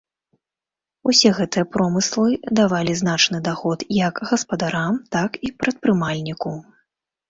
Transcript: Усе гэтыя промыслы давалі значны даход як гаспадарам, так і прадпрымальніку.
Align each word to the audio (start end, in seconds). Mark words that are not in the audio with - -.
Усе 1.11 1.29
гэтыя 1.39 1.65
промыслы 1.75 2.27
давалі 2.61 2.97
значны 3.03 3.45
даход 3.51 3.79
як 4.01 4.15
гаспадарам, 4.33 4.93
так 5.17 5.43
і 5.49 5.57
прадпрымальніку. 5.65 6.61